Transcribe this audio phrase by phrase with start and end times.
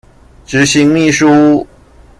[0.47, 1.67] 執行秘書